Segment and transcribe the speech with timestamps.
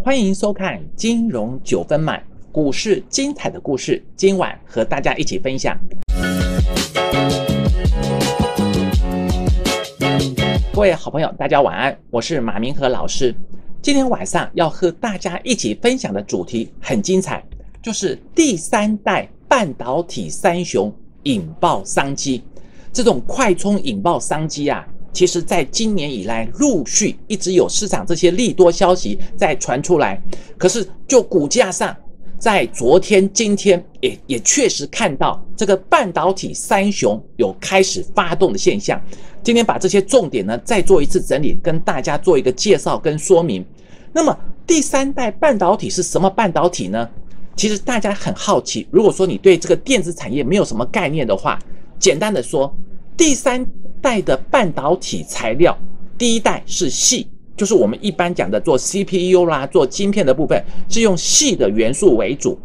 [0.00, 2.18] 欢迎收看《金融九分满》，
[2.52, 5.76] 股市精彩的故事，今晚和大家一起分享。
[10.72, 13.34] 各位好朋友，大家晚安，我是马明和老师。
[13.82, 17.44] 今天晚上要和大家一起分享的主题很精彩，
[17.82, 20.92] 就是第三代半导体三雄
[21.24, 22.42] 引爆商机。
[22.92, 24.86] 这种快充引爆商机啊！
[25.10, 30.22] 其实，在今年以来，陆续一直有市场这些利多消息在传出来。
[30.56, 31.96] 可是，就股价上，
[32.38, 39.00] 在昨天、今天也也确实看到这个半导体三雄有开始发动的现象。
[39.42, 43.64] 今天把这些重点呢，再做一次整理，跟大家做一个介绍跟说明。
[44.12, 47.08] 那么，第三代半导体是什么半导体呢？
[47.56, 48.86] 其实大家很好奇。
[48.92, 51.58] 如果说你对这个电子产业没有什么概念的话，
[51.98, 52.72] 简单的说，
[53.16, 53.66] 第三。
[54.00, 55.76] 代的半导体材料，
[56.16, 62.58] 第一代是细，就是我们一般讲的做 CPU 啦、做晶片的部分，是用细的元素为主。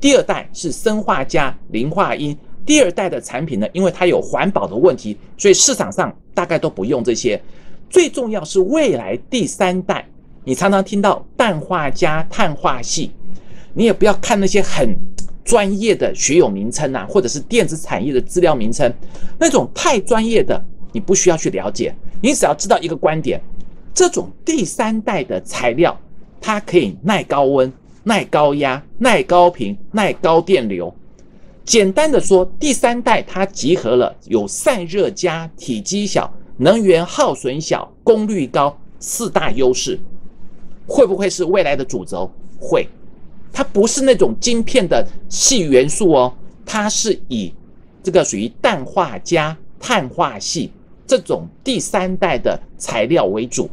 [0.00, 2.36] 第二代是砷化镓、磷化铟。
[2.66, 7.40] 第二代的产品呢，因为它有环保的问题，所以市场上大概都不用这些。
[7.88, 10.06] 最重要是未来第三代，
[10.44, 13.10] 你常常听到氮化镓、碳化系，
[13.72, 14.96] 你也不要看那些很。
[15.44, 18.92] 专业的学有名称啊，或者是电子产业的资料名称，
[19.38, 20.62] 那种太专业的
[20.98, 23.40] 你不需要去了解，你只要知道一个观点：
[23.94, 25.96] 这种第三代的材料，
[26.40, 30.92] 它可以耐高温、耐高压、耐高频、耐高电流。
[31.64, 40.00] 简单的说，第三代它集合了有散热佳、体积小、能源耗损小、功率高四大优势，
[40.84, 42.28] 会不会是未来的主轴？
[42.58, 42.88] 会。
[43.52, 46.34] 它不是那种晶片的细元素哦，
[46.66, 47.54] 它是以
[48.02, 50.72] 这个属于氮化镓、碳化系
[51.08, 53.68] 这种第三代的材料为主。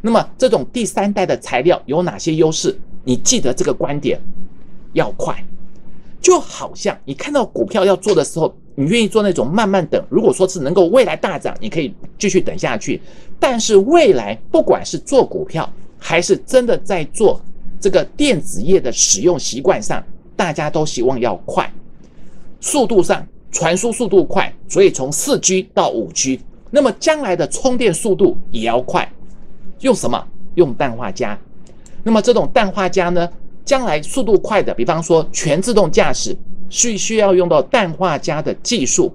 [0.00, 2.76] 那么这种第三代的材料有哪些优势？
[3.04, 4.18] 你记得这个观点，
[4.94, 5.44] 要快，
[6.20, 10.02] 就好像你看到股票要做的时候，你愿意做那种慢慢等。
[10.08, 13.00] 如果说是能够未来大涨，你可以继续等下去。
[13.38, 17.40] 但是未来不管是做股票，还是真的在做。
[17.78, 20.04] 这个电子业的使用习惯上，
[20.36, 21.72] 大家都希望要快，
[22.60, 29.10] 速度上传输速度快，所以从四 G 到五 G，那么将来的充电速度也要快，
[29.80, 30.24] 用什么？
[30.54, 31.38] 用氮化镓。
[32.02, 33.28] 那么这种氮化镓呢，
[33.64, 36.36] 将来速度快的，比方说全自动驾驶，
[36.68, 39.14] 需需要用到氮化镓的技术，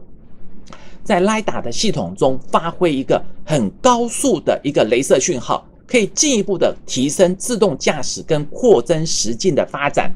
[1.04, 5.66] 在雷达的系统中发挥一个很高速的一个镭射讯号。
[5.88, 10.12] 可以进一步的提升自动驾驶跟扩增实境的发展，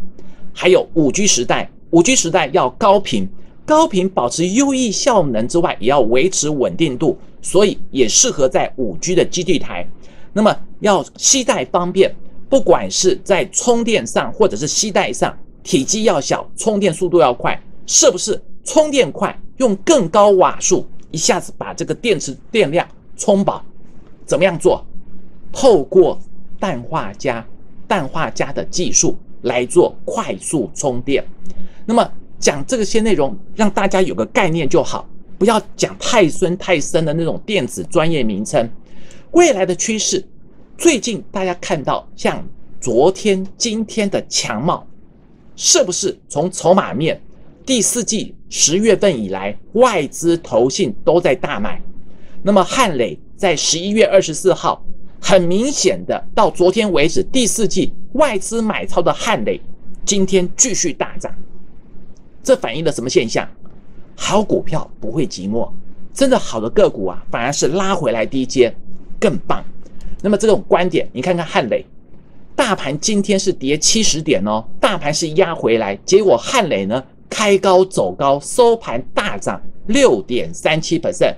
[0.51, 3.29] 还有五 G 时代，五 G 时代要高频，
[3.67, 9.87] 高频保持优异效能之外，也要维持稳定度，所以也适合在五 G 的基地台。
[10.33, 12.15] 那么要携带方便，
[12.49, 18.41] 不管是在充电上或者是携带上，体积要小，充电速度要快，是不是？
[18.63, 23.63] 充电快，用更高瓦数，一下子把这个电池电量充饱，
[24.25, 24.85] 怎么样做？
[25.51, 26.19] 透过
[26.59, 27.43] 氮化镓、
[27.87, 31.25] 氮化镓的技术来做快速充电。
[31.85, 32.07] 那么
[32.37, 38.69] 讲这些内容，让大家有个概念就好，不要讲太深太深的那种电子专业名称。
[39.31, 40.23] 未来的趋势，
[40.77, 42.47] 最近大家看到像
[42.79, 44.85] 昨天、今天的强茂，
[45.55, 47.19] 是不是从筹码面
[47.65, 51.81] 第四季十月份以来，外资投信都在大买？
[52.43, 54.85] 那么汉磊在十一月二十四号。
[55.21, 59.59] 很明显的，到昨天为止，第四季外资买超的汉磊，
[60.05, 61.29] 今天继续大涨，
[62.41, 63.45] 这反映了什么现象？
[64.21, 65.67] 好股票不会寂寞，
[66.13, 68.71] 真的好的个股啊，反而是拉回来低阶
[69.17, 69.63] 更棒。
[70.21, 71.83] 那么这种观点，你看看汉雷，
[72.53, 81.33] 大盘今天是跌七十点哦，大盘是压回来，结果汉雷呢开高走高，收盘大涨六点三七 percent，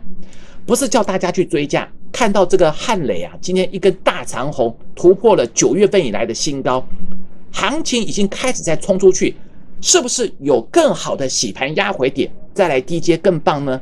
[0.65, 1.87] 不是叫大家去追价。
[2.11, 6.83] 看到这个汉雷啊，今天一根大长红突破了九月份以来的新高，
[7.51, 9.35] 行情已经开始在冲出去，
[9.79, 13.81] 是不是有更好的洗盘压回点，再来低阶更棒呢？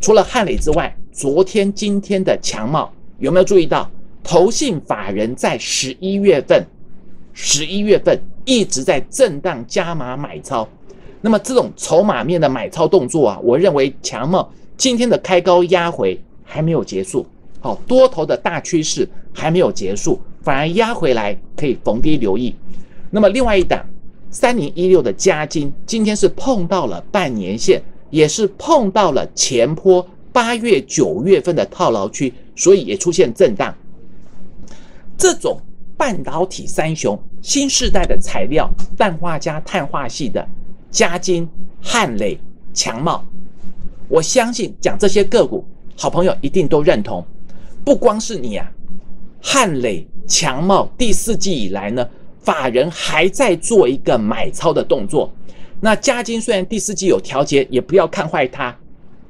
[0.00, 3.90] 除了汉磊之外，昨天、今天的强茂有没有注意到？
[4.24, 6.64] 投信法人在十一月份，
[7.32, 10.66] 十一月份一直在震荡加码买超，
[11.20, 17.26] 那么这种筹码面的买超动作啊，我认为强茂今天的开高压回还没有结束。
[17.58, 22.54] 好，多头的大趋势还没有结束，反而压回来，可以逢低留意。
[23.10, 23.84] 那么另外一档
[24.32, 33.72] 三零一六的加金，今天是碰到了半年线，也是碰到了前坡八月九月份的套牢区，所以也出现震荡。
[35.18, 35.60] 这种
[35.98, 40.48] 半导体三雄新世代的材料氮化镓碳化系的
[40.90, 41.46] 加金、
[41.82, 42.40] 汉磊、
[42.72, 43.22] 强茂。
[44.08, 45.62] 我相信讲这些个股，
[45.94, 47.22] 好朋友一定都认同。
[47.84, 48.66] 不光是你啊，
[49.42, 52.08] 汉磊、强茂第四季以来呢，
[52.42, 55.32] 法人还在做一个买超的动作。
[55.80, 58.76] 那嘉金虽然第四季有调节，也不要看坏它。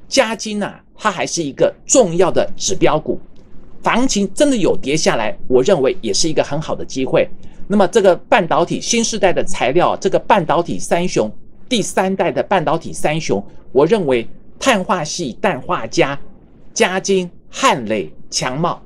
[0.08, 3.20] 嘉金呐，它还是一个重要的指标股。
[3.82, 7.28] 行情真的有跌下来，我认为也是一个很好的机会。
[7.66, 11.30] 那么这个半导体新时代的材料，这个半导体三雄，
[11.68, 13.42] 第三代的半导体三雄，
[13.72, 14.28] 我认为
[14.58, 16.18] 碳化系、氮化镓、
[16.74, 18.80] 嘉金、汉磊、强茂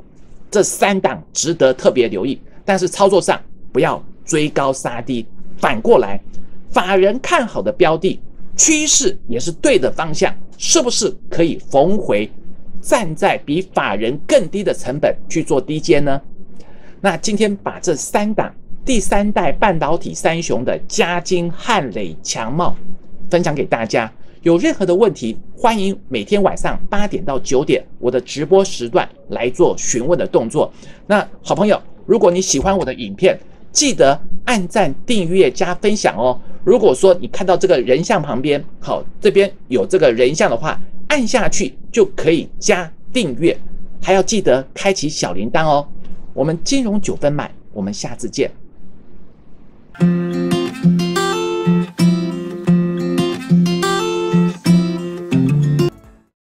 [0.51, 2.41] 这三档值得特别留意。
[2.65, 3.41] 但是操作上
[3.73, 5.25] 不要追高杀低，
[5.57, 6.21] 反过来，
[6.69, 8.21] 法人看好的标的，
[8.57, 12.31] 趋势也是对的方向，是不是可以逢回？
[12.83, 16.21] 站在比法人更低的成本去做低阶呢？
[17.01, 22.77] 那今天把这三档第三代半导体三雄的嘉金、汉磊、强茂
[23.29, 24.13] 分享给大家。
[24.43, 30.73] 有任何的问题，欢迎每天晚上八点到九点我的直播时段来做询问的动作。
[31.09, 33.37] 那好朋友，如果你喜欢我的影片，
[33.77, 36.41] 记得按赞、订阅、加分享哦。
[36.65, 40.81] 如果说你看到这个人像旁边，好，这边有这个人像的话。
[41.09, 43.57] 按下去就可以加订阅，
[44.03, 45.87] 还要记得开启小铃铛哦。
[46.35, 48.51] 我们金融九分满，我们下次见。